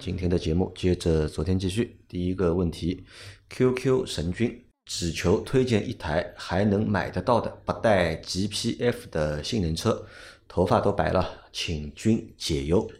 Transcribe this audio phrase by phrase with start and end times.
[0.00, 2.00] 好，今天的节目接着昨天继续。
[2.08, 3.04] 第一个问题
[3.50, 10.06] ，QQ 神君只求推荐一台还能买得到的不带 GPF 的性能车，
[10.48, 12.90] 头发都白了，请君解忧。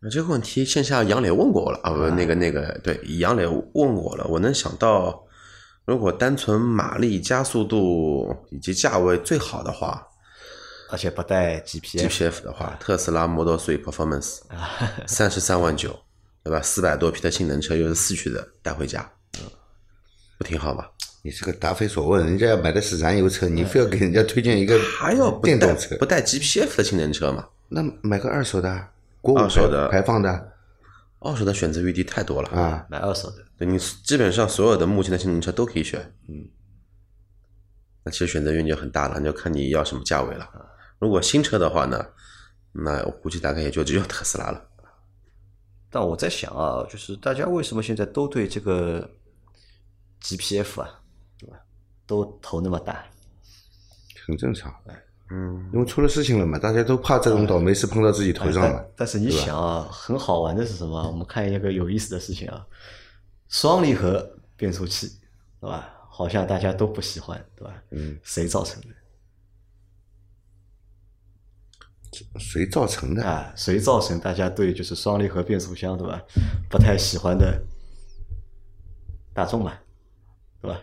[0.00, 4.26] 那这个问题线下杨磊问过我了啊，不，那个那个，对，杨磊问我了。
[4.28, 5.24] 我能想到，
[5.84, 10.04] 如果单纯马力、加速度以及价位最好的话
[10.92, 14.40] 而且不带 GPF，，GPF 的话，特斯拉 Model 3 Performance
[15.06, 15.96] 三十三万九，
[16.42, 16.60] 对吧？
[16.62, 19.10] 四百多匹的性能车，又是四驱的，带回家，
[20.38, 20.86] 不挺好吗？
[21.22, 27.46] 你这个答非所问，人家要买的是燃油车，你非要给人家推荐一个还要不带电动车不，带 GPF 的性能车嘛？
[27.68, 28.88] 那买个二手的，
[29.20, 30.52] 国五二手的排排放的
[31.18, 33.44] 二手的选择余地太多了啊，买二手的。
[33.58, 36.48] 对你基本上所有的目前的性能车都可以选，嗯，
[38.02, 40.48] 那其实选择余地就很大了，你就看你要什么价位了。
[40.98, 42.02] 如果新车的话呢，
[42.72, 44.69] 那我估计大概也就只有特斯拉了。
[45.90, 49.10] 但我在想啊，就是大家为什么现在都对这个
[50.22, 51.00] GPF 啊，
[51.38, 51.56] 对吧，
[52.06, 53.04] 都头那么大？
[54.26, 54.72] 很正常，
[55.30, 58.92] 嗯，因为出了事情了嘛，大家都怕这种倒霉事碰到自己头上嘛但。
[58.98, 61.02] 但是你想啊，很好玩的是什么？
[61.08, 62.64] 我们看一个有意思的事情啊，
[63.48, 65.10] 双离合变速器，
[65.60, 65.92] 对吧？
[66.08, 67.82] 好像大家都不喜欢，对吧？
[67.90, 68.88] 嗯，谁造成的？
[72.38, 73.24] 谁造成的？
[73.24, 76.20] 啊，谁造成大家对就是双离合变速箱，对吧？
[76.68, 77.62] 不太喜欢的
[79.32, 79.72] 大众嘛，
[80.60, 80.80] 对吧？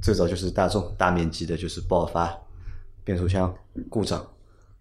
[0.00, 2.32] 最早就是大众大面积的就是爆发
[3.02, 3.52] 变速箱
[3.90, 4.24] 故障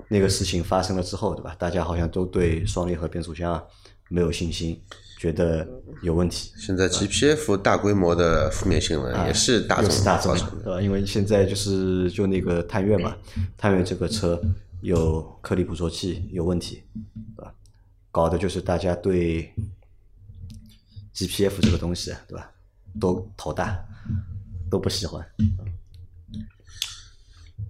[0.09, 1.55] 那个事情发生了之后，对吧？
[1.57, 3.63] 大家好像都对双离合变速箱啊
[4.09, 4.79] 没有信心，
[5.19, 5.67] 觉得
[6.03, 6.51] 有问题。
[6.55, 10.63] 现在 GPF 大规模的负面新闻也是大众大众造成的。
[10.63, 10.81] 对吧？
[10.81, 13.17] 因为现在就是就那个探岳嘛，
[13.57, 14.39] 探岳这个车
[14.81, 16.83] 有颗粒捕捉器有问题，
[17.35, 17.53] 对吧？
[18.11, 19.53] 搞的就是大家对
[21.13, 22.51] GPF 这个东西，对吧？
[22.99, 23.77] 都头大，
[24.69, 25.25] 都不喜欢。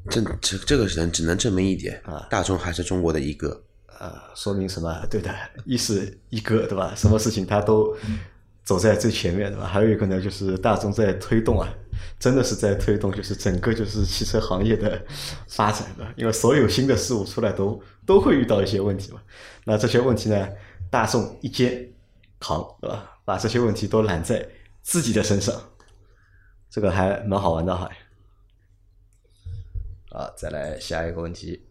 [0.09, 3.63] 这这这个人只能证明一点啊，大众还是中国的一个。
[3.99, 5.03] 啊，说明什么？
[5.07, 5.33] 对的，
[5.65, 6.93] 一是一哥，对吧？
[6.95, 7.97] 什么事情他都
[8.63, 9.65] 走在最前面，对吧？
[9.65, 11.67] 还有一个呢，就是大众在推动啊，
[12.19, 15.01] 真的是在推动，就是整个就是汽车行业的
[15.47, 19.21] 发展的，因为所有新的事物出来都都会遇到一些问题嘛。
[19.65, 20.49] 那这些问题呢，
[20.89, 21.91] 大众一肩
[22.39, 23.19] 扛，对吧？
[23.25, 24.47] 把这些问题都揽在
[24.81, 25.53] 自己的身上，
[26.69, 27.89] 这个还蛮好玩的哈。
[30.11, 31.63] 啊，再来下一个问题。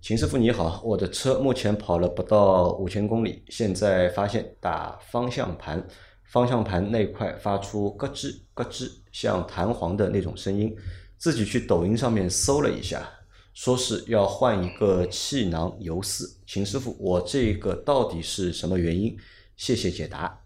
[0.00, 5.86] 秦师傅你好，我的车目前跑了不到五千公里，现在发现打方向盘，
[6.32, 10.74] 方向盘那块发出咯吱咯吱像弹簧的那种声音，
[11.18, 13.06] 自己去抖音上面搜了一下，
[13.52, 16.38] 说是要换一个气囊油丝。
[16.46, 19.14] 秦师傅，我这个到底是什么原因？
[19.58, 20.40] 谢谢解答。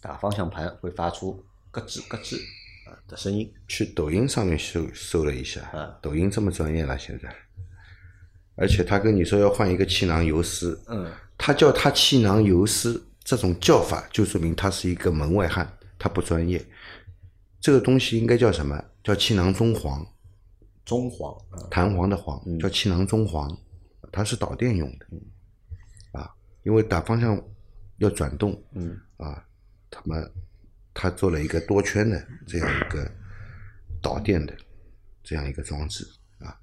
[0.00, 2.36] 打方向盘会发出咯吱咯吱
[2.90, 7.32] 啊的声音，去抖音上面搜搜了一下啊，抖音这么专业了现在，
[8.56, 16.64] 而且他跟你说要换一个气囊油丝，嗯，他叫他气囊油丝这种叫法，就说明他是一个门外汉，他不专业。
[17.60, 18.80] 这个东西应该叫什么？
[19.02, 20.06] 叫气囊中簧，
[20.84, 23.50] 中黄啊，弹簧的簧，叫气囊中簧，
[24.12, 25.06] 它是导电用的，
[26.12, 26.32] 啊，
[26.62, 27.36] 因为打方向
[27.96, 29.44] 要转动，嗯，啊，
[29.90, 30.32] 他们
[30.94, 33.10] 他做了一个多圈的这样一个
[34.00, 34.56] 导电的
[35.24, 36.06] 这样一个装置
[36.38, 36.56] 啊，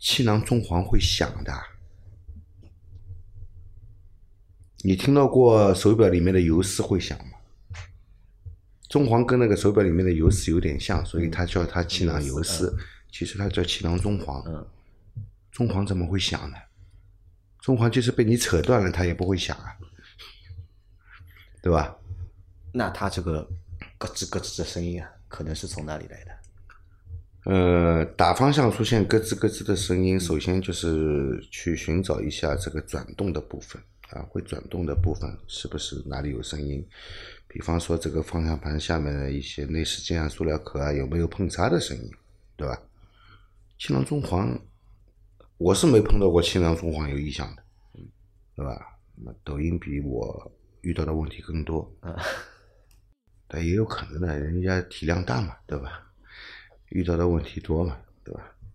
[0.00, 1.50] 气囊中簧会响的。
[4.86, 7.32] 你听到过手表里面的游丝会响吗？
[8.88, 12.72] 中皇跟那个手表里面的游丝有点像，所以它叫它气囊游丝，
[13.10, 14.40] 其实它叫气囊中黄。
[14.46, 14.64] 嗯，
[15.50, 16.56] 中皇怎么会响呢？
[17.58, 19.74] 中皇就是被你扯断了，它也不会响啊，
[21.60, 21.96] 对吧？
[22.72, 23.40] 那它这个
[23.98, 26.30] 咯吱咯吱的声音啊，可能是从哪里来的？
[27.52, 36.86] 呃，打方向出现咯吱咯吱的声音，首先就是去寻找一下这个转动的部分啊，会转动的部分是不是哪里有声音？
[37.48, 42.10] 比方说这个方向盘下面的一些内饰件啊、塑料壳啊，有没有碰擦的声音，
[42.56, 42.80] 对吧？
[43.78, 44.58] 气囊中黄，
[45.58, 47.62] 我是没碰到过气囊中黄有异响的，
[48.54, 48.98] 对吧？
[49.16, 51.90] 那抖音比我遇到的问题更多，
[53.48, 56.02] 但也有可能呢，人家体量大嘛，对吧？
[56.90, 57.98] 遇到的问题多嘛？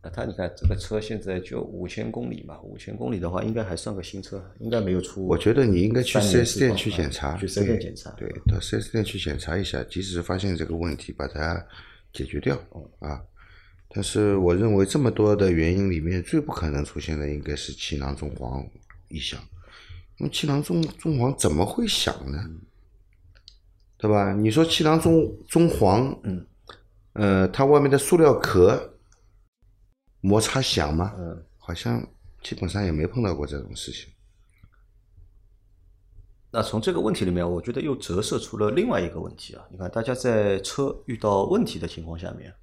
[0.03, 5.27] 那他你看这个车现在就五千公里嘛，五千公里的话应该还算个新车，应该没有出。
[5.27, 11.63] 我觉得你应该去三年 4S 店去检查，去 4S 店检查对，到 4S 店去检查一下，及时发现这个问题，把它
[12.11, 12.59] 解决掉
[12.99, 13.21] 啊。
[13.93, 18.65] 但是我认为这么多的原因里面，最不可能出现的应该是气囊中黄
[19.09, 19.39] 异响，
[20.17, 22.49] 因为气囊中中黄怎么会响呢？
[23.97, 24.33] 对吧？
[24.33, 26.43] 你说气囊中中黄，嗯，
[27.13, 28.90] 呃，它外面的塑料壳
[30.21, 31.13] 摩擦响吗？
[31.17, 32.01] 嗯，好像
[32.41, 34.09] 基本上也没碰到过这种事情。
[36.53, 39.63] 那从这个问题里面，我觉得又折射出了另外一个问题啊。
[39.71, 42.53] 你看，大家在车遇到问题的情况下面，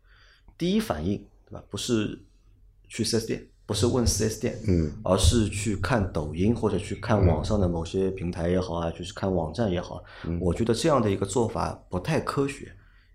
[0.59, 1.17] 第一反应
[1.47, 1.65] 对吧？
[1.71, 2.23] 不是
[2.87, 10.05] 去 4S 店，不是问 4S 店，嗯，而是去看抖音或者去看网上的某些平台也好啊，就是看网站也好。
[10.39, 12.71] 我觉得这样的一个做法不太科学，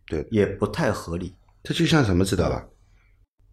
[0.07, 1.35] 对也不太合理。
[1.61, 2.67] 这就像什么知道吧？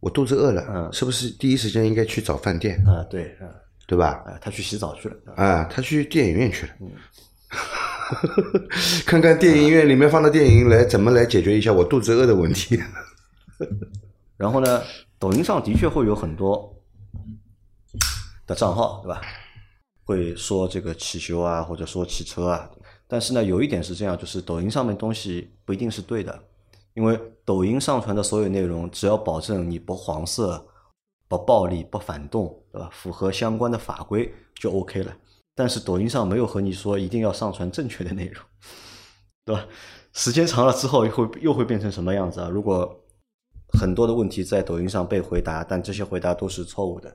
[0.01, 3.47] 我肚子饿了，嗯是不是第一时间应该去找饭店，啊，对，啊，
[3.87, 4.23] 对吧？
[4.27, 6.91] 啊，他去洗澡去了，啊，他去电影院去了，嗯
[9.07, 12.81] 看看电影院里面放的电影来怎么来解决一下我肚子饿的问题。
[14.37, 14.83] 然后呢，
[15.19, 16.75] 抖音上的确会有很多
[18.47, 19.21] 的账号，对吧？
[20.05, 22.69] 会说这个汽修啊，或者说汽车啊。
[23.07, 26.43] 但是呢，有一点是这样，就是抖音上面东西不一定是对的，
[26.95, 27.21] 因为
[27.51, 30.69] 抖音上传的所有内容，只要保证你不黄色、
[31.27, 32.89] 不暴力、不反动，对吧？
[32.93, 35.13] 符合相关的法规就 OK 了。
[35.57, 38.41] 但是抖音上没有和你说一定要上传正确的内容，
[39.45, 39.67] 对吧？
[40.13, 42.49] 时间长了之后又会又会变成什么样子啊？
[42.49, 42.89] 如果
[43.77, 47.13] 很多的问题在抖音上被回答，但这些回答都是错误的，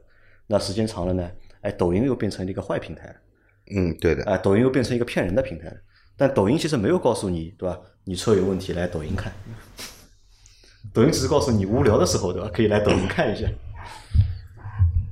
[0.48, 1.32] 那时间长了呢？
[1.62, 3.16] 哎，抖音又变成了一个坏平台了，
[3.74, 5.78] 嗯，对的，哎，抖音又变成一个骗人的平台了。
[6.18, 7.80] 但抖音其实没有告诉你，对吧？
[8.04, 9.32] 你车有问题来抖音看，
[10.96, 12.50] 抖音只是告诉你无聊的时候，对吧？
[12.54, 13.46] 可以来抖音看一下。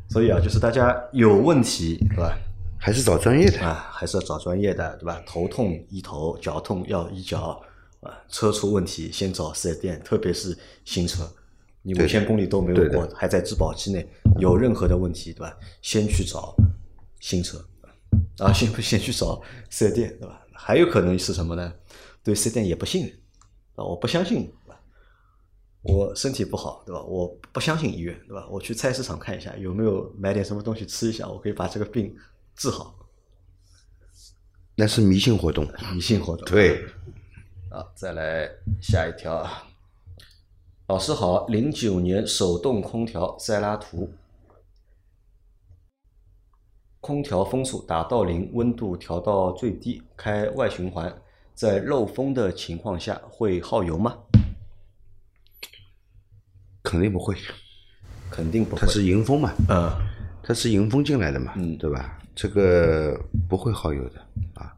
[0.09, 2.39] 所以啊，就是大家有问题，对吧？
[2.79, 3.59] 还是找专业的。
[3.59, 5.21] 啊，还是要找专业的，对吧？
[5.25, 7.61] 头痛医头，脚痛要医脚，
[7.99, 11.29] 啊，车出问题先找四 S 店，特别是新车，
[11.81, 14.07] 你五千公里都没有过，还在质保期内，
[14.39, 15.53] 有任何的问题，对吧？
[15.81, 16.55] 先去找
[17.19, 17.57] 新车，
[18.37, 20.39] 啊，先不先去找四 S 店，对吧？
[20.53, 21.73] 还有可能是什么呢？
[22.23, 23.11] 对四 S 店也不信任，
[23.75, 24.49] 啊，我不相信？
[25.83, 27.01] 我身体不好，对吧？
[27.03, 28.47] 我不相信医院，对吧？
[28.49, 32.15] 我去菜市场看一下有没有买点什么东西吃一下，我可以把这个病
[32.55, 32.95] 治好。
[34.75, 35.67] 那是迷信活动。
[35.93, 36.45] 迷信活动。
[36.45, 36.85] 对，
[37.69, 38.49] 啊，再来
[38.81, 39.67] 下一条啊。
[40.87, 44.13] 老师好，零九年手动空调塞拉图，
[47.01, 51.21] 空调风速打到零，温度调到最低，开外循环，
[51.53, 54.17] 在漏风的情况下会耗油吗？
[56.83, 57.35] 肯定不会，
[58.29, 58.81] 肯定不会。
[58.81, 59.89] 它是迎风嘛，嗯
[60.43, 62.19] 它是迎风进来的嘛，嗯对吧？
[62.35, 64.19] 这个不会耗油的
[64.55, 64.75] 啊，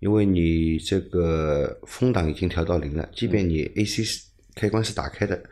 [0.00, 4.02] 因为你这个风挡已经调到零了，即便你 AC
[4.54, 5.42] 开关是打开的，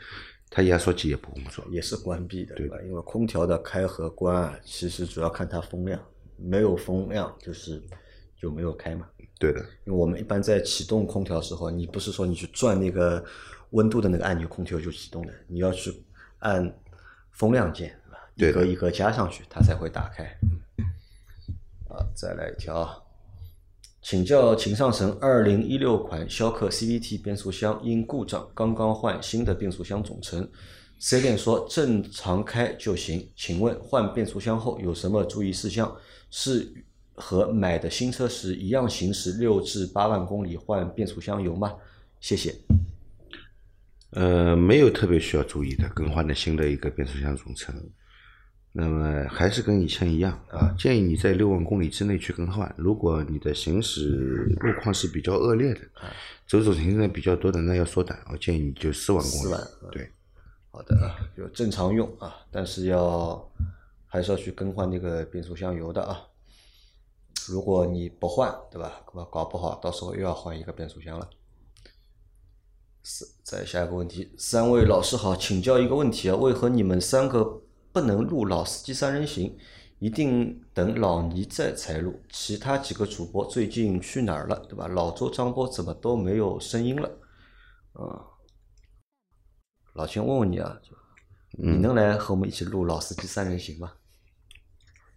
[0.51, 1.65] 它压缩机也不工作。
[1.71, 2.77] 也是关闭的，对吧？
[2.85, 5.99] 因为空调的开和关啊，其实主要看它风量，
[6.37, 7.81] 没有风量就是
[8.39, 9.07] 就没有开嘛。
[9.39, 13.25] 对的，因为我们一般在启动空调的时候，你不是说你去转那个
[13.71, 16.05] 温度的那个按钮，空调就启动了，你要去
[16.41, 16.73] 按
[17.31, 17.97] 风量键，
[18.37, 18.61] 对吧？
[18.61, 20.25] 一格一格加上去，它才会打开。
[21.89, 23.07] 啊，再来一条，
[24.03, 30.49] 请教秦上神，二零一六款逍客 CVT 变速箱因故障刚刚换新的变速箱总成
[30.99, 35.97] C 店说正常开就行，请问换变速箱后有什么注意事项？
[36.31, 36.73] 是
[37.15, 41.75] 和买的新车时一样行驶六至八万公里换变速箱油吗？
[42.21, 42.55] 谢谢。
[44.11, 47.75] 呃，没有特别需要注意的，更换的新的一个变速箱总成。
[48.73, 52.73] 那么还是跟以前一样啊，建议你在六万公里之内去更换。
[52.79, 55.81] 如果你的行驶路况是比较恶劣的，
[56.47, 58.17] 走走停停比较多的，那要缩短。
[58.31, 59.45] 我建议你就四万公里。
[59.47, 60.11] 4万对，
[60.71, 63.45] 好的啊，就正常用啊，但是要
[64.07, 66.21] 还是要去更换那个变速箱油的啊。
[67.49, 69.03] 如果你不换，对吧？
[69.33, 71.29] 搞不好到时候又要换一个变速箱了。
[73.03, 79.57] 是，再下一个问题，三位老师好，请教一个问题啊，为何你们三个不能录老司机三人行，
[79.99, 82.21] 一定等老倪在才录？
[82.31, 84.87] 其他几个主播最近去哪儿了，对吧？
[84.87, 87.11] 老周、张波怎么都没有声音了？
[87.95, 88.21] 啊、
[89.95, 90.79] 老秦问问你啊，
[91.53, 93.93] 你能来和我们一起录老司机三人行吗？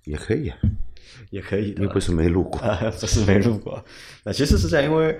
[0.05, 0.57] 也可以啊。
[1.29, 1.83] 也可以的。
[1.83, 2.59] 又不是没录过。
[2.65, 3.83] 啊，不是没录过。
[4.23, 5.19] 那其实是这样，因为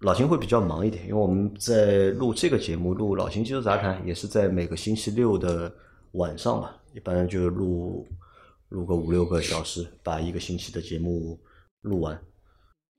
[0.00, 5.72] 老秦会比较忙一点，因为我们在录这个节目，录《老秦技术杂谈》也是在每个星期六的
[6.12, 8.06] 晚上嘛，一般就录
[8.68, 11.38] 录个五六个小时，把一个星期的节目
[11.80, 12.20] 录完。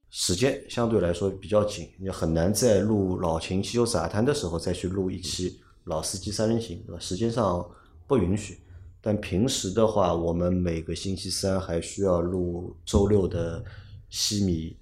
[0.10, 5.51] 时间相对来说比较紧，你很难在录《老秦汽修杂谈》的时候再去录一期
[5.84, 7.00] 《老司机三人行》，对吧？
[7.00, 7.63] 时间上
[8.08, 8.58] 不允许。
[9.01, 13.63] 但平时的话，我们每个星期三还需要录周六的
[14.10, 14.75] 西米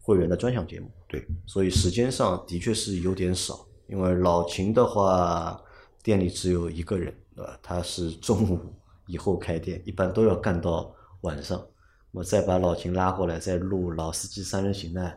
[0.00, 3.64] 会员的专享节目，对，所以时间上的确是有点少。
[3.86, 5.60] 因为老秦的话，
[6.02, 7.56] 店里只有一个人，对吧？
[7.62, 8.58] 他是中午
[9.06, 11.64] 以后开店，一般都要干到晚上。
[12.10, 15.12] 我再把老秦拉过来再录老司机三人行呢，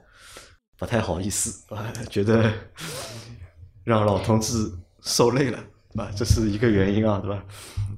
[0.78, 1.66] 不太好意思，
[2.12, 2.52] 觉得
[3.84, 5.58] 让老同志受累了，
[5.96, 7.44] 啊，这是一个原因啊，对吧？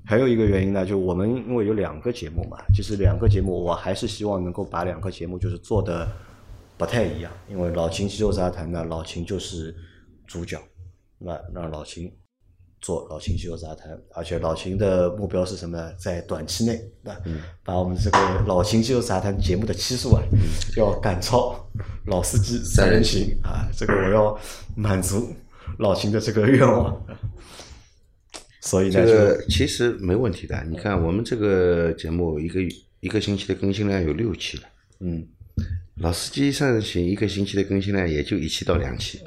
[0.06, 6.08] 还有一个原因呢，就我们因为有两个节目嘛，就是两个节目，我还是希望能够把两个节目就是做的
[6.80, 9.76] 不太一样，因为老秦肌肉杂谈呢，老秦就是
[10.26, 10.58] 主角，
[11.18, 12.10] 那让老秦
[12.80, 15.94] 做老秦肌肉杂谈，而且老秦的目标是什么呢？
[16.00, 17.22] 在短期内，对吧？
[17.66, 20.24] 把我们这个老秦肌肉杂谈节目的期数啊，
[20.78, 21.54] 要赶超
[22.06, 24.40] 老司机三人行啊，这个我要
[24.74, 25.36] 满足
[25.80, 27.06] 老秦的这个愿望。
[28.62, 30.64] 所以呢，这个其实没问题的。
[30.70, 32.62] 你看我们这个节目一个
[33.02, 34.64] 一个星期的更新量有六期了，
[35.02, 35.28] 嗯，
[36.00, 39.20] 老司机三人行一个星期的更新量也就一期到两期，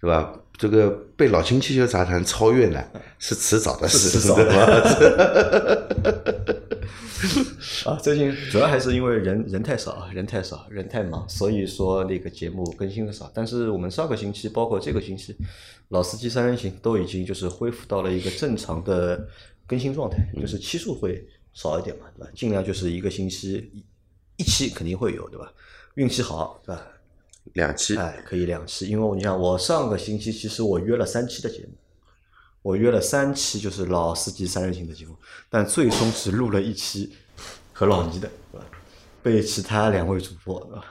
[0.00, 0.38] 对吧？
[0.58, 2.84] 这个被老秦汽修杂谈超越呢，
[3.18, 4.64] 是迟早的事，迟早对吧？
[7.90, 13.30] 啊，最近主要还是因为人人太少，人太少，人太忙，所以说那个节目更新的少。
[13.34, 15.34] 但是我们上个星期，包括这个星期，
[15.88, 19.26] 老司机三人行都已经就是恢复到了一个正常的
[19.66, 22.30] 更新状态，就是期数会少一点嘛，对吧？
[22.34, 23.84] 尽量就是一个星期一
[24.36, 25.52] 一期肯定会有，对吧？
[25.94, 26.86] 运气好，对吧？
[27.54, 31.72] 两期，哎，可以两期，因为我你想，我上个星期其实我约了三期的节目，
[32.62, 35.16] 我约了三期就是老司机三人行的节目，
[35.50, 37.12] 但最终只录了一期
[37.72, 38.66] 和老倪的，对吧？
[39.22, 40.84] 被其他两位主播，对吧？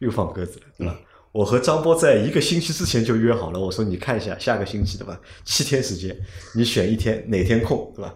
[0.00, 0.98] 又放鸽子了，对吧？
[1.32, 5.20] 我和张波在一个星期之前就约好了，我说你看一下下个星期对吧？
[5.44, 6.14] 七天时间，
[6.54, 8.14] 你选一天哪天空，对吧？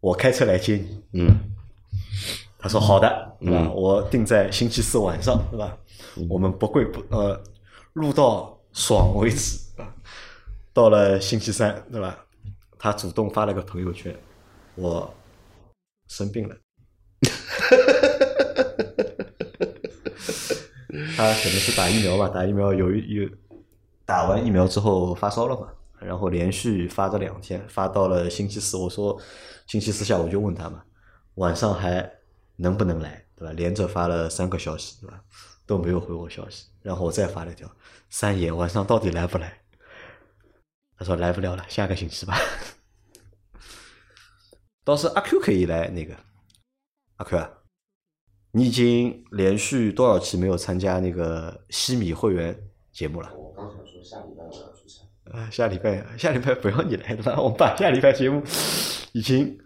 [0.00, 1.26] 我开车来接你，嗯，
[2.66, 3.70] 他说好的，对吧？
[3.70, 5.78] 我定在星期四晚上，对吧？
[6.28, 7.40] 我们不跪不呃，
[7.92, 9.86] 录到爽为止啊。
[10.72, 12.26] 到了星期三，对吧？
[12.76, 14.12] 他主动发了个朋友圈，
[14.74, 15.14] 我
[16.08, 16.56] 生病了。
[21.16, 23.30] 他可能是打疫苗吧，打疫苗有一有
[24.04, 25.68] 打完疫苗之后发烧了嘛，
[26.00, 28.76] 然后连续发了两天，发到了星期四。
[28.76, 29.16] 我说
[29.68, 30.82] 星期四下午就问他嘛，
[31.36, 32.10] 晚上还
[32.56, 33.52] 能不能来，对吧？
[33.52, 35.22] 连着发了三个消息，对吧？
[35.66, 37.70] 都没有回我消息，然后我再发了一条：
[38.08, 39.60] 三爷晚上到底来不来？
[40.98, 42.38] 他说来不了了，下个星期吧。
[44.84, 46.16] 倒是阿 Q 可以来那个，
[47.16, 47.50] 阿 Q 啊，
[48.52, 53.34] 你已经连续多少期没有参加那个西米会员节目了？
[53.34, 57.38] 我刚想说下礼拜我要出差，呃，下礼拜下礼拜不要你来对吧？
[57.40, 58.40] 我们把下礼拜节目
[59.12, 59.58] 已经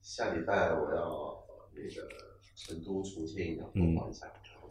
[0.00, 2.21] 下礼拜我要那个
[2.66, 4.10] 成都、重庆一下，我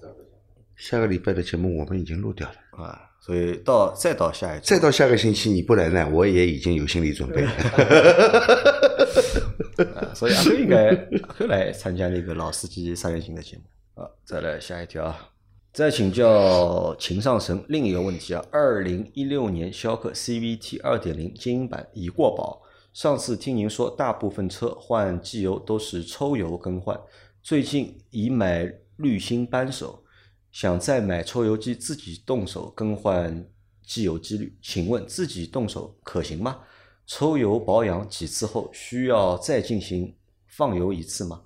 [0.02, 0.32] 再回家。
[0.78, 7.52] 下个礼拜的节目我们已经录掉了，啊，所以到再到下一周再到下个星期你不来呢，我也已经有心理准备了。
[9.96, 13.64] 啊，所以阿 Q 应该阿 Q 来参加那个老司机三人行的节目。
[14.02, 14.10] 啊。
[14.24, 15.04] 再来下一条。
[15.04, 15.30] 啊，
[15.74, 22.62] 再请教秦上神另一个问题啊，二零一六年逍客 CVT 二点零精英版已过保，
[22.94, 27.00] 上次听您说大部分车换机油都是抽油更换，
[27.44, 30.04] 最近已买滤芯扳手，
[30.52, 33.46] 想再买抽油机自己动手更换
[33.84, 36.60] 机油机滤，请问自己动手可行吗？
[37.08, 40.16] 抽油保养几次后需要再进行
[40.48, 41.42] 放油一次吗？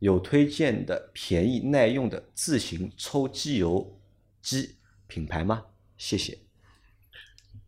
[0.00, 3.98] 有推荐的便宜耐用的自行抽机油
[4.42, 5.62] 机品牌吗？
[5.96, 6.36] 谢谢。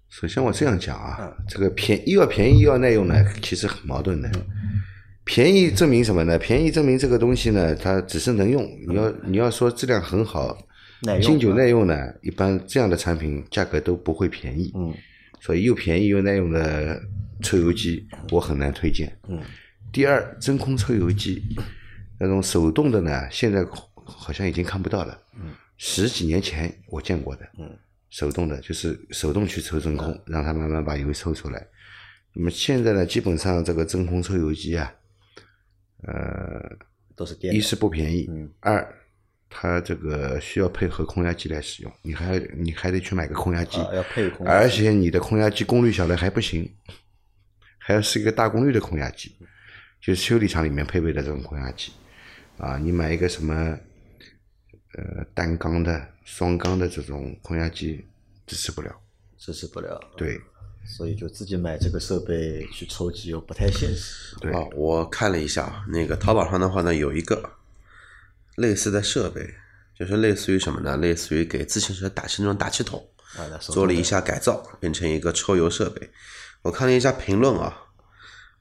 [0.09, 4.29] 首先我这样讲啊，这个便又要便宜又要耐用呢，其实很矛盾的。
[5.25, 6.39] 便宜证明什么呢？
[6.39, 8.65] 便宜证明这个东西呢，它只是能用。
[8.87, 10.57] 你要你要说质量很好，
[11.23, 14.73] 经久耐用呢，一般这样的产品价格都不会便宜。
[14.75, 14.95] 嗯
[15.41, 17.03] 所以又便宜又耐用的
[17.43, 19.13] 抽油机，我很难推荐。
[19.29, 19.41] 嗯
[19.93, 21.43] 第二，真空抽油机
[22.17, 23.67] 那种手动的呢，现在
[24.05, 25.19] 好像已经看不到了。
[25.35, 27.69] 嗯十几年前我见过的，嗯
[28.11, 31.67] 手动的，就是手动去抽真空，让它慢慢把油抽出来。
[32.35, 34.95] 那么现在呢，基本上这个真空抽油机啊，
[36.07, 36.77] 呃，
[37.15, 37.59] 都是电的。
[37.59, 38.51] 一是不便宜，嗯。
[38.61, 38.99] 二
[39.55, 46.75] 它这个需要配合空压机来使用，你还你还得去买个空压机，啊要配空压而且你的空压机功率小的还不行，
[47.77, 49.37] 还要是一个大功率的空压机，
[50.01, 51.93] 就是修理厂里面配备的这种空压机，
[52.57, 53.79] 啊，你买一个什么
[54.95, 58.03] 呃单缸的、双缸的这种空压机
[58.47, 58.91] 支持不了，
[59.37, 60.41] 支持不了，对
[60.85, 64.37] 所以就自己买这个设备去抽机油不太现实。
[64.41, 67.51] 对，啊，我看了一下，那个淘宝上的话呢，有一个
[68.57, 69.55] 类似的设备，
[69.99, 70.97] 就是类似于什么呢？
[70.97, 73.05] 类似于给自行车打气那种打气筒，
[73.61, 76.11] 做了一下改造，变成一个抽油设备。
[76.63, 77.77] 我看了一下评论啊，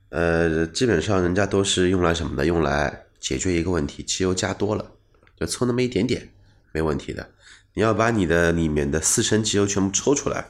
[0.09, 2.45] 呃，基本上人家都是用来什么的？
[2.45, 4.91] 用来解决一个问题，汽油加多了，
[5.39, 6.29] 就抽那么一点点，
[6.71, 7.29] 没问题的。
[7.73, 10.47] 你要把你的里面的四升机油全部抽出来，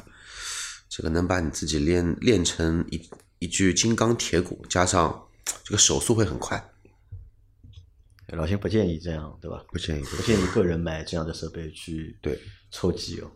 [0.91, 5.25] 这个能把你自己练练成一一具金刚铁骨，加上
[5.63, 6.61] 这个手速会很快。
[8.27, 9.63] 老先不建议这样，对吧？
[9.69, 12.37] 不建议不建议个人买这样的设备去对
[12.71, 13.31] 抽机油。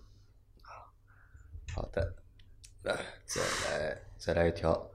[1.74, 2.14] 好的，
[2.84, 2.94] 来
[3.26, 4.92] 再来再来一条，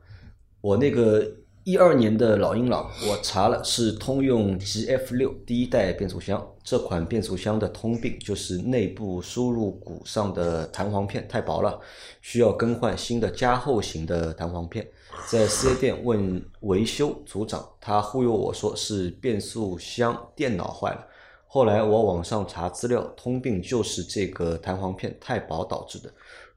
[0.61, 6.43] 我那个一二年的老英朗，我查了是通用 GF 六第一代变速箱。
[6.65, 11.79] 这款变速箱的通病就是内部输入鼓上的弹簧片太薄了，
[12.23, 14.89] 需要更换新的加厚型的弹簧片。
[15.29, 21.07] 在四 S 店问维修组长，他忽悠我说是变速箱电脑坏了。
[21.47, 26.11] 后来我网上查资料，通病就是这个弹簧片太薄导致的。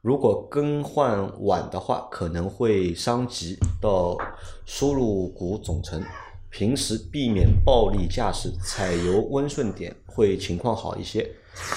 [0.04, 4.18] 如果更换晚的话，可能会伤及到
[4.66, 6.04] 输入鼓总成。
[6.50, 11.32] 平时避免暴力驾驶，踩油温顺点会情况好一些。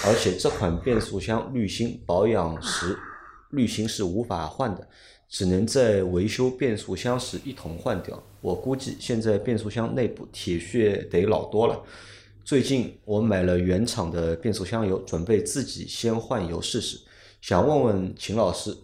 [0.05, 2.99] 而且这款变速箱滤芯保养时
[3.51, 4.85] 滤芯是无法换的，
[5.29, 8.21] 只能在维修变速箱时一同换掉。
[8.41, 11.81] 我估计现在变速箱内部铁屑得老多了。
[12.45, 16.99] 最近我买了原厂的变速箱油，准备自己先换油试试。
[17.47, 18.77] 想问问秦老师，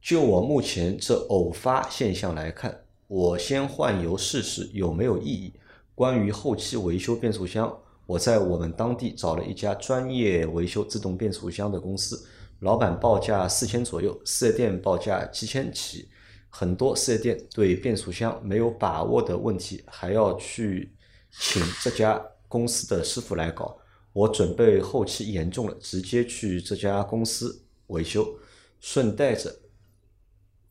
[0.00, 5.52] 就我目前这偶发现象来看，我先换油试试有没有意义？
[5.94, 12.26] 关于后期维修变速箱，我在我们当地找了一家专业维修自动变速箱的公司，
[12.60, 16.08] 老板报价四千左右，四 S 店报价七千起。
[16.48, 20.90] 很多四 S 店对变速箱没有把握的问题，还要去
[21.30, 23.76] 请这家公司的师傅来搞。
[24.14, 28.38] 我准备后期严重了，直接去这家公司维修，
[28.80, 29.54] 顺带着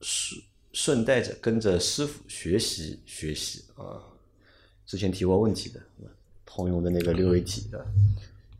[0.02, 0.42] 顺
[0.74, 4.04] 顺带着跟着师傅学习学习啊。
[4.86, 5.80] 之前提过问题的，
[6.46, 7.86] 通用的那个六 AT 的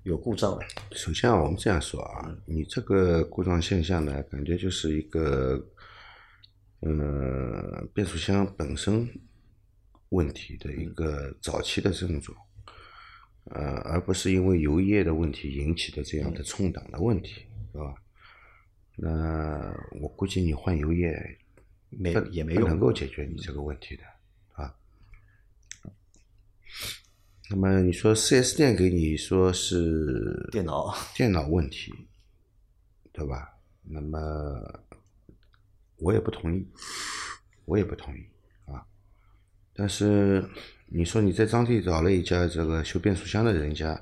[0.04, 0.60] 有故障了，
[0.92, 5.66] 首先啊，我们这样说啊，你这个故障现象呢，感觉就是一个，
[6.82, 9.10] 呃，变速箱本身
[10.10, 12.38] 问题的一个早期的症状，
[13.46, 17.94] 呃，而不是因为油液的问题引起的这样的冲挡的问题，是吧？
[19.02, 21.38] 那我估计你换油液
[21.90, 24.04] 没也没用不能够解决你这个问题的
[24.54, 24.76] 啊。
[27.50, 31.94] 那么你说四 S 店给你说是电脑电脑问题，
[33.12, 33.58] 对吧？
[33.84, 34.20] 那么
[35.98, 36.68] 我也不同意，
[37.66, 38.24] 我也不同意
[38.66, 38.86] 啊。
[39.74, 40.48] 但是
[40.88, 44.00] 你说你在当地找了一家这个修变速箱的人家，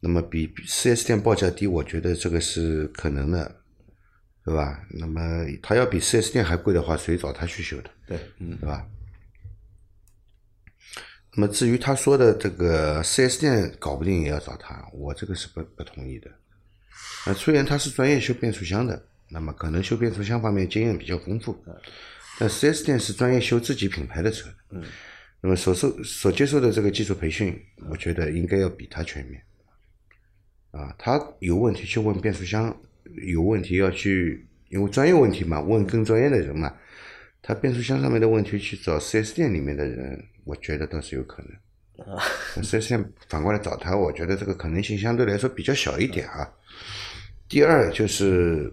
[0.00, 3.59] 那么比四 S 店报价低，我觉得这个是可能的，
[4.44, 4.82] 对吧？
[4.90, 5.20] 那么
[5.62, 7.90] 他要比四 S 店还贵的话，谁找他去修的？
[8.06, 8.86] 对，嗯，对吧？
[11.34, 16.30] 那么至于他说的这个四 S 店搞不定也要找他，我这个是不不同意的。
[17.26, 21.56] 呃，虽然他是专业修变速箱的，那么可能修变速箱方面经验比较丰富，
[22.38, 24.84] 但四 S 店是专业修自己品牌的车的，嗯，
[25.40, 27.56] 那么所受所接受的这个技术培训，
[27.88, 29.40] 我觉得应该要比他全面。
[30.72, 32.76] 啊，他有问题去问变速箱，
[33.26, 36.74] 有问题要去，因为专业问题嘛，问更专业的人嘛。
[37.42, 42.62] 他变速箱上面的问题去找 4S 店里面的人，我觉得倒是有可能。
[42.62, 46.46] 四 S 店反过来找他，我觉得这个可能性相对来说比较小一点啊。
[47.48, 48.72] 第二就是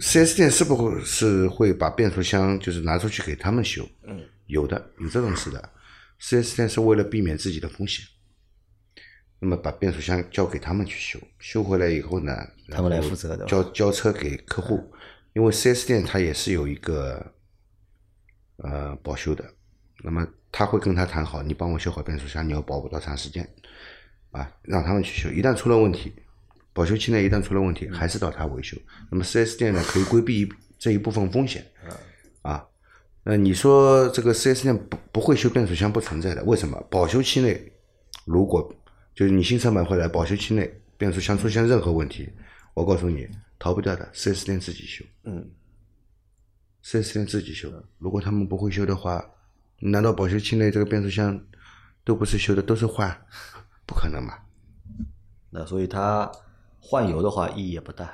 [0.00, 3.88] 四 S 店是不是会把变速箱就是拿出去给他们修？
[4.06, 5.70] 嗯，有的，有这种事的。
[6.18, 8.04] 四 S 店是为了避免自己的风险，
[9.44, 12.32] 那么把变速箱交给他们去修，修回来以后呢，
[12.70, 14.88] 他们来负责的交交车给客户，
[15.32, 17.34] 因为四 S 店它也是有一个
[18.58, 19.44] 呃保修的，
[20.04, 23.44] 那么他会跟他谈好，你帮我修好变速箱，你要保我多长时间
[24.30, 24.48] 啊？
[24.62, 26.12] 让他们去修，一旦出了问题，
[26.72, 28.76] 保修期内一旦出了问题，还是到他维修。
[29.10, 31.66] 那么四 S 店呢，可以规避一这一部分风险
[32.42, 32.64] 啊。
[33.24, 36.80] 那你说这个四 S 店不不会修变速箱不存在的，为什么？
[36.88, 37.72] 保修期内
[38.24, 38.72] 如果
[39.14, 42.28] 就是你新车买回来保修期内变速箱出现任何问题，
[42.74, 45.04] 我告诉你逃不掉的4 S 店自己修。
[45.24, 45.50] 嗯
[46.84, 47.70] ，4 S 店自己修。
[47.98, 49.24] 如果他们不会修的话，
[49.80, 51.38] 难道保修期内这个变速箱
[52.04, 53.10] 都不是修的，都是换？
[53.84, 54.38] 不可能嘛？
[55.50, 56.30] 那所以它
[56.80, 58.10] 换油的话意义也不大。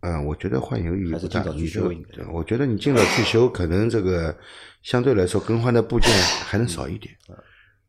[0.00, 1.18] 嗯，我觉得换油意义不大。
[1.18, 4.36] 还是尽早去你就修对我觉得你尽早去修，可能这个
[4.82, 6.08] 相对来说更换的部件
[6.44, 7.12] 还能少一点，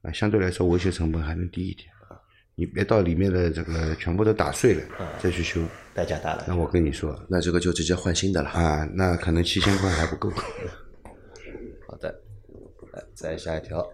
[0.02, 1.88] 啊，相对来说维修成本还能低一点。
[2.60, 4.84] 你别到里面的这个全部都打碎了
[5.18, 5.62] 再去修，
[5.94, 6.44] 代价大了。
[6.46, 8.50] 那我跟你说那这个就直接换新的了。
[8.50, 10.30] 啊，那可能七千块还不够。
[11.88, 12.14] 好的，
[12.92, 13.88] 来再下一条。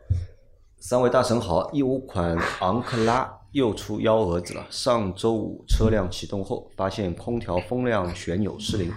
[0.80, 4.66] 三位大神好，一五款昂克拉又出幺蛾子了。
[4.72, 8.92] 上周五车辆启动后，发现空调风量旋钮失灵，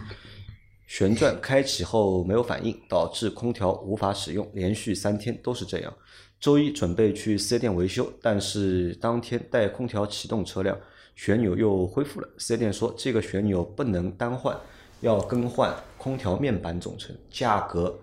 [0.87, 5.94] 旋转开启后没有反应，导致空调无法使用，连续三天都是这样。
[6.40, 10.79] 周一准备去四 S 店维修，但是当天带空调启动车辆，
[11.16, 12.29] 旋钮又恢复了。
[12.38, 14.57] 四 S 店说这个旋钮不能单换，
[15.01, 18.01] 要更换空调面板总成，价格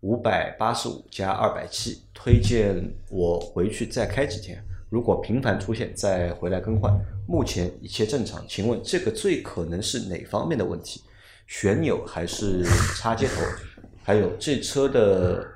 [0.00, 2.76] 五百八十五加二百七，推荐
[3.08, 4.62] 我回去再开几天。
[4.90, 6.94] 如果频繁出现，再回来更换。
[7.26, 11.00] 目前一切正常，请问这个最可能是哪方面的问题？
[11.46, 12.62] 旋钮还是
[12.98, 13.40] 插接头？
[14.02, 15.46] 还有这车的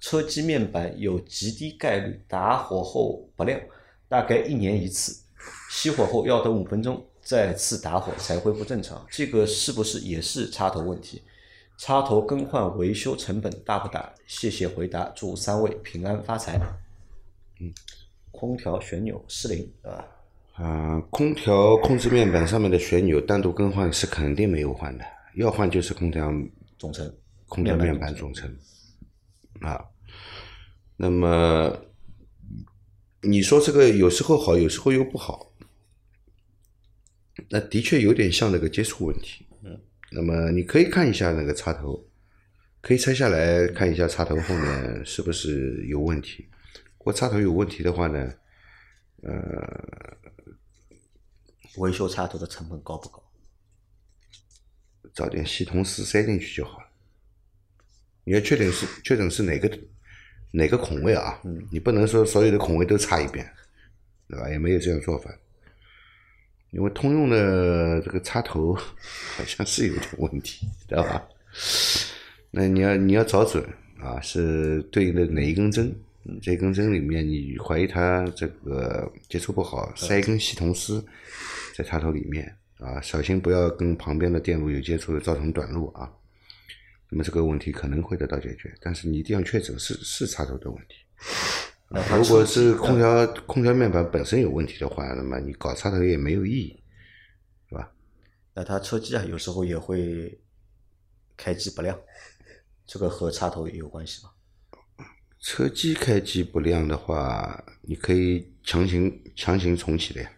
[0.00, 3.60] 车机面板有极低概率打火后不亮，
[4.08, 5.22] 大概一年一次，
[5.70, 9.06] 熄火后要等五分钟再次打火才恢复正常。
[9.10, 11.22] 这个是不是也是插头问题？
[11.76, 14.12] 插头更换维修成本大不大？
[14.26, 16.60] 谢谢回答，祝三位平安发财。
[17.60, 17.72] 嗯，
[18.30, 20.04] 空调旋钮失灵啊，
[20.54, 25.04] 啊、空调控制面板上面的旋钮单独更换是肯定没有换的，
[25.36, 26.30] 要换就是空调
[26.78, 27.10] 总成
[27.48, 28.54] 空调面板总成
[29.60, 29.84] 啊。
[30.96, 31.86] 那么
[33.22, 35.52] 你说这个有时候好，有时候又不好，
[37.48, 39.46] 那的确有点像那个接触问题。
[39.62, 39.80] 嗯，
[40.12, 42.08] 那么你可以看一下那个插头，
[42.80, 46.48] 可以拆下来看一下插头后面是不是有问题。
[46.98, 48.32] 如果插头有问题的话呢，
[49.22, 50.16] 呃
[51.78, 53.22] 维修插头的成本高不高？
[55.14, 56.79] 找点系统丝塞进去就好了。
[58.24, 59.70] 你要确定是确定是哪个
[60.52, 61.40] 哪个孔位啊？
[61.44, 63.48] 嗯，你不能说所有的孔位都插一遍，
[64.28, 64.48] 对吧？
[64.50, 65.30] 也没有这样做法，
[66.70, 68.74] 因为通用的这个插头
[69.36, 71.28] 好像是有点问题，知道吧？
[72.50, 73.64] 那你要你要找准
[74.00, 75.94] 啊，是对应的哪一根针？
[76.26, 81.02] 嗯这根针里面你怀疑它这个接触不好，塞一根系统丝
[81.74, 86.12] 在插头里面啊，小心不要跟旁边的电路有接触，造成短路啊。
[87.10, 91.04] 那么这个问题可能会得到解决，但是你一定要确诊是是插头的问题。
[91.88, 96.82] 那如果是空调空调面板本身有问题的话，那么你搞插头也没有意义，
[97.68, 97.92] 是吧？
[98.54, 100.40] 那它车机啊，有时候也会
[101.36, 101.98] 开机不亮，
[102.86, 104.30] 这个和插头也有关系吗？
[105.40, 110.30] 车机开机不亮的话，你可以强行强行重启的呀。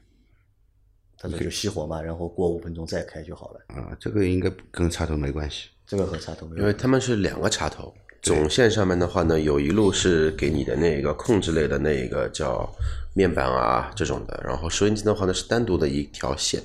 [1.18, 3.60] 它这就熄火嘛，然后过五分钟再开就好了。
[3.68, 5.68] 啊，这个应该跟插头没关系。
[5.92, 12.66] 这个和插头没有因为他们是两个插头，总线上面的话呢，有一路是给你的那个控制类的那个叫
[13.14, 16.62] 面板啊这种的，然后收音机的话呢是单独的一条线，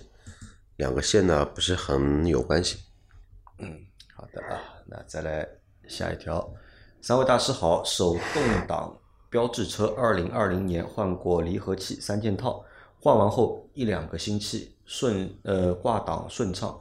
[0.77, 2.77] 两个线呢不是很有关系。
[3.59, 3.77] 嗯
[4.15, 5.45] 好的啊，那再来
[5.89, 6.49] 下一条。
[7.01, 8.97] 三位大师好，手动挡
[9.29, 12.63] 标致车二零二零年换过离合器三件套，
[13.01, 16.79] 换完后一两个星期顺呃挂档顺畅，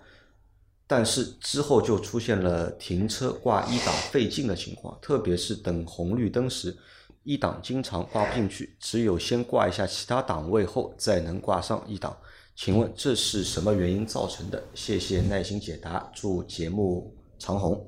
[0.86, 6.76] 但是之后就出现了停车挂一档费劲的情况，特别是等红绿灯时，
[7.24, 12.16] 一档经常挂不进去，只有先挂一下其他档位后再能挂上一档。
[12.54, 14.62] 请问这是什么原因造成的？
[14.74, 17.86] 谢谢耐心解答，祝节目长红。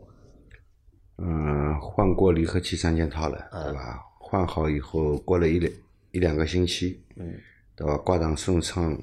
[1.18, 3.98] 嗯，换过离合器三件套了，对吧？
[4.18, 5.72] 换好以后，过了一两
[6.11, 7.32] 一两个星期，嗯，
[7.74, 7.96] 对吧？
[7.96, 9.00] 挂档顺畅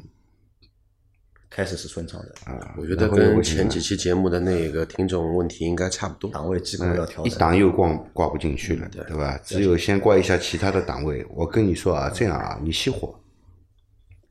[1.55, 6.29] 开始是顺畅的，啊，我觉得跟前几期节目的那个听众问题应该差不多。
[6.29, 7.25] 档位机构要调整。
[7.25, 9.39] 一档又挂挂不进去了，对对吧？
[9.41, 11.25] 只有先挂一下其他的档位。
[11.29, 13.17] 我跟你说啊，这样啊，你熄火，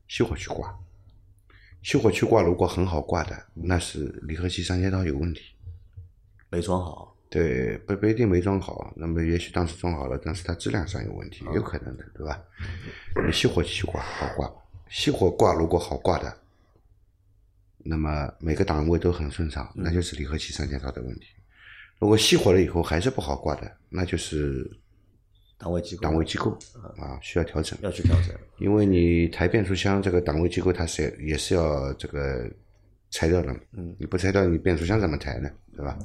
[0.07, 0.71] 熄火去挂，
[1.83, 5.41] 熄火去挂，如果很好挂的，那是离合器三件套有问题。
[6.51, 12.39] 没装好，对，不不一定没装好，那么也许当时装好了，但是它质量上有问题，有可能的，对吧？
[13.25, 14.47] 你熄火去挂好挂，
[14.91, 16.37] 熄火挂如果好挂的，
[17.87, 21.27] 那么每个档位都很顺畅，那就是离合器三件套的问题。
[21.99, 24.69] 如果熄火了以后还是不好挂的，那就是
[25.57, 26.51] 档位机构档位机构
[26.97, 28.35] 啊需要调整，要去调整。
[28.57, 32.49] 因为你抬变速箱这个档位机构它是也是要这个
[33.11, 35.49] 拆掉的嘛，嗯，你不拆掉你变速箱怎么抬呢？
[35.75, 35.97] 对吧？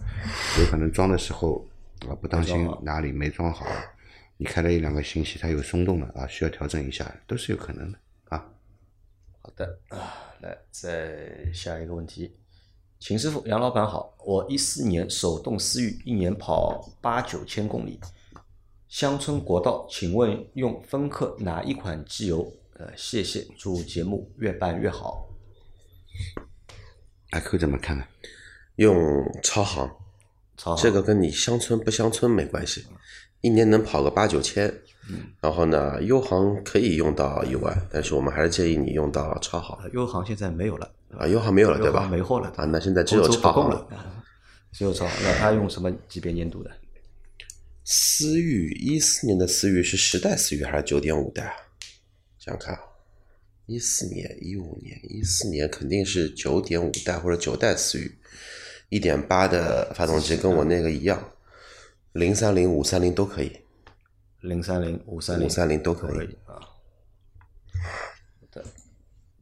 [0.59, 1.67] 有可能装的时候
[2.09, 3.67] 啊不当心哪里没装好，
[4.37, 8.47] 你开了一两个星期它有松动了啊，需要调整一下，都是有可能的啊。
[9.43, 12.35] 好的啊，来再下一个问题，
[12.99, 18.01] 秦师傅、杨老板好，我一四年手动思域，一年跑八九千公里，
[18.89, 22.51] 乡村国道，请问用芬克哪一款机油？
[22.75, 25.29] 呃，谢谢，祝节目越办越好。
[27.31, 28.05] 阿 Q 怎么看呢？
[28.77, 28.97] 用
[29.43, 29.87] 超航，
[30.57, 32.87] 超航这个跟你乡村不乡村没关系，
[33.43, 34.73] 一年能跑个八九千。
[35.13, 42.01] 嗯然后呢，优航可以用到一万，但是我们还是建议你用到超航呃优航现在没有了，啊，优航没有了对优吧？
[42.01, 44.23] 航没货了啊，那现在只有超航供了，啊
[44.73, 45.15] 只有超航。
[45.23, 46.71] 那他用什么级别粘度的？
[47.85, 51.53] 思域一四年的思域是十代思域还是九点五代啊？
[52.39, 52.81] 想想看啊，
[53.67, 58.15] 一四年、一五年、一四年肯定是九点五代或者九代思域，
[58.91, 61.33] 一点八的发动机跟我那个一样，
[62.13, 63.51] 零三零、五三零都可以，
[64.43, 66.37] 零三零、五三零、五三零都可以。
[66.47, 66.55] 啊。
[67.73, 68.65] 好的，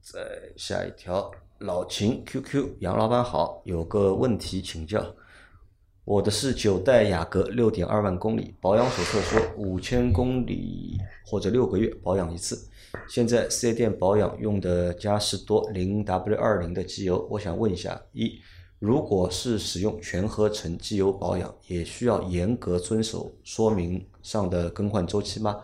[0.00, 0.20] 再
[0.56, 5.14] 下一条，老秦 QQ 杨老板好，有个问题请教。
[6.04, 12.66] 我的是九代雅阁，六点二万公里，保养手册说五千公里或者六个月保养一次。
[13.06, 18.40] 现在四 S 店保养用的嘉实多零 W 二零的机油，我想问一下：一，
[18.78, 25.58] 如果是使用全合成机油保养，也需要严格遵守说明上的更换周期吗？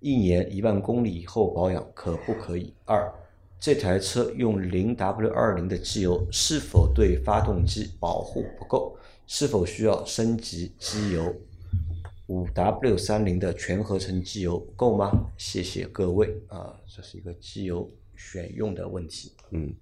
[0.00, 2.72] 一年一万公里以后保养可不可以？
[2.86, 3.12] 二，
[3.60, 8.96] 这台车用零 W 二零的机油是否对发动机保护不够？
[9.26, 11.34] 是否需要升级机油？
[12.28, 15.30] 五 W 三零的全合成机油够吗？
[15.36, 19.32] 谢谢各位啊，这是一个机油选用的问题。
[19.50, 19.74] 嗯，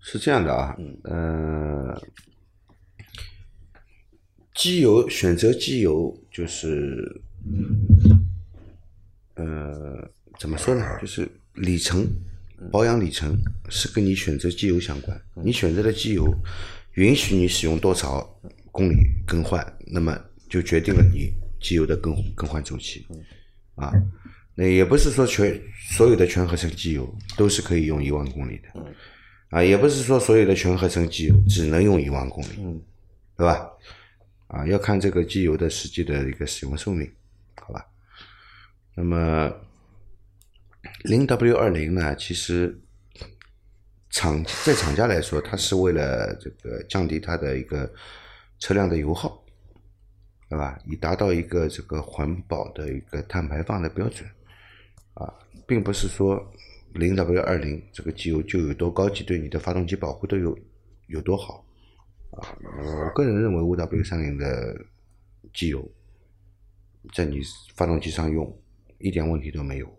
[0.00, 2.02] 是这样的啊，呃，
[4.54, 7.20] 机油选择机油就是，
[9.34, 10.84] 呃，怎么说呢？
[11.00, 12.06] 就是里程
[12.70, 13.36] 保养里程
[13.68, 15.20] 是跟你选择机油相关。
[15.42, 16.32] 你选择的机油
[16.94, 18.38] 允许你使用多少
[18.70, 23.06] 公里更换，那么就决定了你机油的更更换周期。
[23.74, 23.90] 啊，
[24.54, 25.58] 那也不是说全
[25.96, 28.84] 所有的全合成机油都是可以用一万公里的，
[29.48, 32.80] 啊，也不是说所有的全合成机油只能用一万公里，嗯，
[33.34, 33.66] 对吧？
[34.52, 37.10] 啊，要看这个机油的实际的一个使用寿命，
[37.56, 37.86] 好吧？
[38.94, 39.50] 那么
[41.04, 42.78] 零 W 二零呢，其实
[44.10, 47.90] 厂在厂家来说，它是为了这个降低它的一个
[48.58, 49.42] 车辆的油耗，
[50.50, 50.78] 对吧？
[50.84, 54.28] 以达到一个这个环保的一个碳排放的标准，
[55.14, 55.32] 啊，
[55.66, 56.38] 并不是说
[56.92, 60.58] 零 W 二零这个机油就有多高级，对你的发动机保护都有
[61.06, 61.64] 有多好，
[62.32, 62.52] 啊，
[63.14, 64.84] 个人认为五 W 三零的
[65.54, 65.86] 机油
[67.14, 67.40] 在你
[67.74, 68.56] 发动机上用
[68.98, 69.98] 一点问题都没有。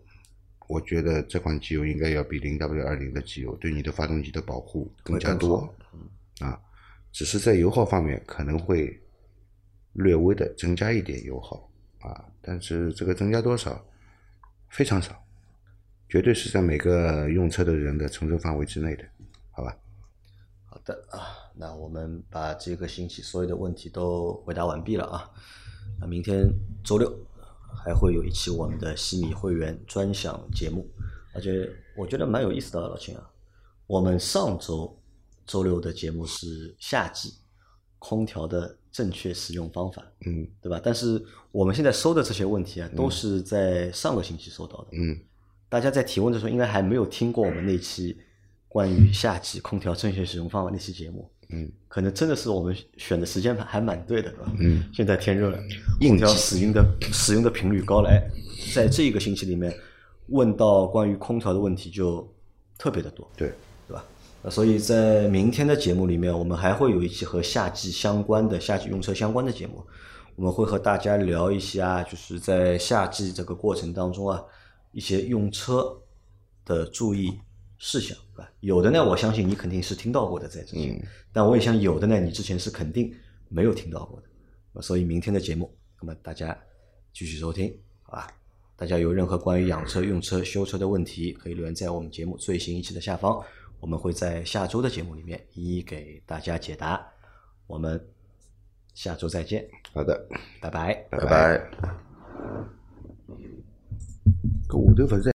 [0.66, 5.74] 我觉得这款机油应该要比零 W 二零的机油对你的发动机的保护更加多
[6.40, 6.58] 啊，
[7.12, 8.98] 只是在油耗方面可能会
[9.92, 13.84] 略微的增加一点油耗啊，但是这个增加多少
[14.70, 15.22] 非常少，
[16.08, 19.04] 绝对是在每个用车的人的承受范围之内的，
[19.50, 19.76] 好吧？
[20.64, 21.20] 好的啊，
[21.56, 25.30] 那我们把这个星期所有的问题都回答完毕了啊。
[26.00, 26.48] 那明天
[26.82, 27.12] 周六
[27.84, 30.86] 还会有一期我们的西米会员专享节目，
[31.32, 33.30] 而且我觉得蛮有意思的啊，老秦啊。
[33.86, 34.98] 我们上周
[35.46, 37.34] 周六的节目是夏季
[37.98, 40.80] 空调的正确使用方法，嗯对吧？
[40.82, 44.88] 但是我们现在收的这些问题啊，都是在上个星期收到的。
[44.92, 45.18] 嗯
[45.68, 48.16] 大家在提问的时候，应该还没有听过我们那期
[48.68, 51.28] 关于夏季空调正确使用方法那期节目。
[51.50, 54.52] 嗯，可能真的是我们选的时间还蛮对的，对吧？
[54.58, 55.58] 嗯，现在天热了，
[56.00, 58.22] 空调使用的使用的频率高了，哎，
[58.74, 59.74] 在这一个星期里面，
[60.28, 62.26] 问到关于空调的问题就
[62.78, 63.52] 特别的多，对，
[63.86, 64.04] 对吧？
[64.42, 69.84] 那所以在明天的节目里面，我们还会有一期和夏季相关的、夏季用车相关的节目，
[70.36, 74.42] 我们会和大家聊一下，就是在夏季这个过程当中啊，
[74.92, 75.96] 一些用车
[76.64, 77.38] 的注意
[77.78, 78.50] 事项，对吧？
[78.60, 83.12] 有的呢，我相信你肯定是听到过的，在之前，但我也想有的呢，你之前是肯定
[83.48, 84.28] 没有听到过的。
[84.72, 86.56] 那所以明天的节目，那么大家
[87.12, 88.28] 继续收听，好吧？
[88.76, 93.40] 大家有任何关于养车、用车、修车的问题，可以留言在我们节目最新一期的下方，
[93.78, 97.06] 我们会在下周的节目里面一一给大家解答。
[97.66, 98.04] 我们
[98.94, 100.26] 下周再见，好的，
[100.60, 100.94] 拜拜。
[101.10, 101.70] 拜拜。
[104.68, 105.33] 头勿是